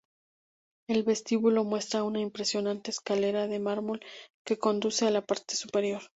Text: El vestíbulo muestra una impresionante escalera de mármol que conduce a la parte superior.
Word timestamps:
El 0.89 1.03
vestíbulo 1.03 1.63
muestra 1.63 2.03
una 2.03 2.19
impresionante 2.21 2.89
escalera 2.89 3.45
de 3.45 3.59
mármol 3.59 4.01
que 4.43 4.57
conduce 4.57 5.05
a 5.05 5.11
la 5.11 5.21
parte 5.23 5.55
superior. 5.55 6.01